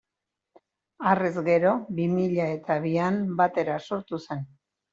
[1.11, 4.45] Harrez gero, bi mila eta bian, Batera sortu zen.